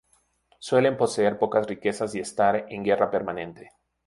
[0.57, 3.69] Suelen poseer pocas riquezas y estar en guerra permanente.